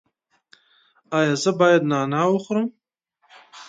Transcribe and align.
ایا 1.17 1.33
زه 1.43 1.51
باید 1.59 1.81
نعناع 1.91 2.27
وخورم؟ 2.31 2.67